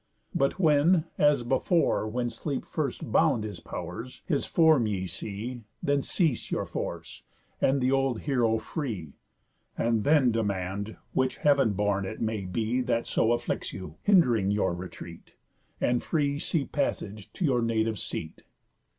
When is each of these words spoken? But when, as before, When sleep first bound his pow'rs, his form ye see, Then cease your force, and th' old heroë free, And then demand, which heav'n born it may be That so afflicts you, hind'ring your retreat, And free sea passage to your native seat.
But 0.33 0.57
when, 0.59 1.05
as 1.19 1.43
before, 1.43 2.07
When 2.07 2.31
sleep 2.31 2.65
first 2.65 3.11
bound 3.11 3.43
his 3.43 3.59
pow'rs, 3.59 4.23
his 4.25 4.45
form 4.45 4.87
ye 4.87 5.05
see, 5.05 5.61
Then 5.83 6.01
cease 6.01 6.49
your 6.49 6.65
force, 6.65 7.21
and 7.61 7.79
th' 7.87 7.91
old 7.91 8.21
heroë 8.21 8.59
free, 8.61 9.13
And 9.77 10.03
then 10.03 10.31
demand, 10.31 10.97
which 11.13 11.37
heav'n 11.37 11.73
born 11.73 12.07
it 12.07 12.19
may 12.19 12.41
be 12.45 12.81
That 12.81 13.05
so 13.05 13.31
afflicts 13.31 13.73
you, 13.73 13.97
hind'ring 14.07 14.49
your 14.49 14.73
retreat, 14.73 15.35
And 15.79 16.01
free 16.01 16.39
sea 16.39 16.65
passage 16.65 17.31
to 17.33 17.45
your 17.45 17.61
native 17.61 17.99
seat. 17.99 18.41